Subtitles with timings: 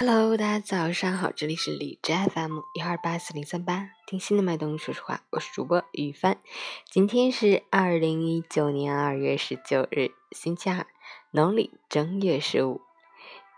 [0.00, 6.40] Hello，大家早上好，这里是理智 FM 幺二八四零三八，听心的脉动，说实话，我是主播雨帆。
[6.88, 10.86] 今天是二零一九年二月十九日，星期二，
[11.32, 12.80] 农历正月十五。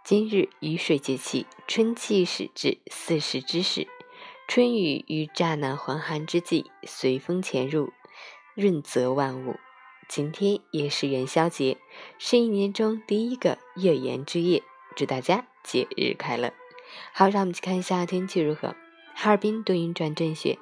[0.02, 3.86] 今日雨水节气，春气始至，四时之始。
[4.48, 7.92] 春雨于乍暖还寒之际，随风潜入，
[8.54, 9.56] 润泽万物。
[10.08, 11.76] 今天也是元宵节，
[12.18, 14.62] 是一年中第一个月圆之夜，
[15.00, 15.46] 祝大家。
[15.64, 16.52] 节日快乐！
[17.14, 18.76] 好，让我们去看一下天气如何。
[19.14, 20.58] 哈尔滨多云转阵雪，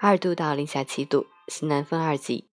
[0.00, 2.48] 二度到零下七度，西南风二级。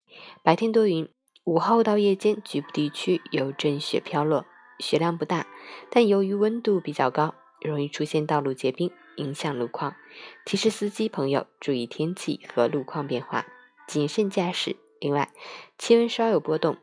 [0.43, 1.07] 白天多云，
[1.45, 4.45] 午后到夜间局部地区有阵雪飘落，
[4.79, 5.47] 雪量不大，
[5.89, 9.95] 但由于温度比较高，容易出现道路结冰，影响路况。
[10.43, 13.45] 提示司机朋友注意天气和路况变化，
[13.87, 14.75] 谨慎驾驶。
[14.99, 15.31] 另外，
[15.77, 16.75] 气温稍有波动，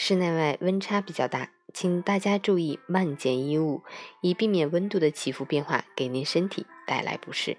[0.00, 1.50] 室内外温差比较大。
[1.74, 3.82] 请大家注意慢减衣物，
[4.22, 7.58] 以避免温度的起伏变化给您身体带来不适。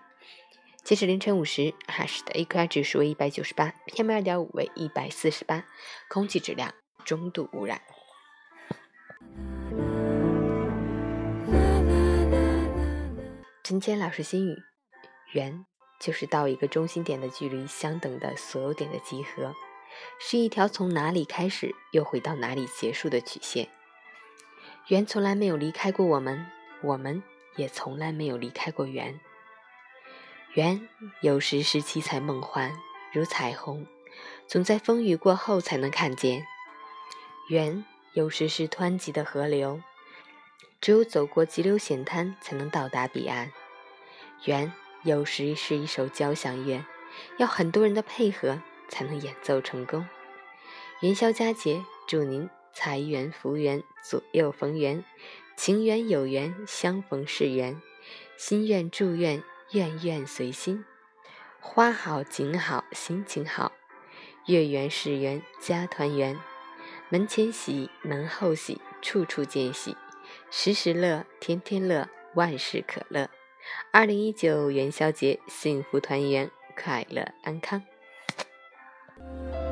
[0.83, 5.65] 截止凌晨五时，哈市的 AQI 指数为一百九十八，PM 二点五为一百四十八，
[6.09, 6.73] 空气质量
[7.03, 7.81] 中度污染。
[13.63, 14.55] 陈谦老师心语：
[15.33, 15.65] 圆
[15.99, 19.53] 就是到一个中心点的距离相等的所有点的集合，
[20.19, 23.69] 是一条从哪里开始又回到哪里结束的曲线。
[24.87, 26.45] 圆从来没有离开过我们，
[26.81, 27.21] 我们
[27.55, 29.19] 也从来没有离开过圆。
[30.55, 30.89] 圆
[31.21, 32.73] 有时是七彩梦幻，
[33.13, 33.85] 如彩虹，
[34.47, 36.41] 总在风雨过后才能看见；
[37.49, 39.83] 圆有时是湍急的河流，
[40.81, 43.49] 只有走过急流险滩才能到达彼岸；
[44.45, 46.83] 圆有时是一首交响乐，
[47.37, 48.59] 要很多人的配合
[48.89, 50.05] 才能演奏成功。
[50.99, 52.49] 元宵佳节，祝您！
[52.71, 55.03] 财源福源，左右逢源，
[55.57, 57.81] 情缘有缘，相逢是缘，
[58.37, 60.85] 心愿祝愿，愿愿随心。
[61.59, 63.73] 花好景好，心情好，
[64.45, 66.39] 月圆是圆，家团圆。
[67.09, 69.97] 门前喜，门后喜，处处见喜，
[70.49, 73.29] 时时乐，天天乐，万事可乐。
[73.91, 77.83] 二零一九元宵节，幸福团圆，快乐安康。
[79.19, 79.68] Bye.